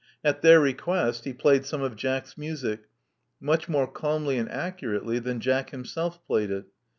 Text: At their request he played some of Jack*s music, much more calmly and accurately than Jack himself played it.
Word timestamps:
At 0.23 0.41
their 0.41 0.59
request 0.59 1.25
he 1.25 1.31
played 1.31 1.63
some 1.63 1.83
of 1.83 1.95
Jack*s 1.95 2.35
music, 2.35 2.85
much 3.39 3.69
more 3.69 3.85
calmly 3.85 4.39
and 4.39 4.49
accurately 4.49 5.19
than 5.19 5.39
Jack 5.39 5.69
himself 5.69 6.25
played 6.25 6.49
it. 6.49 6.65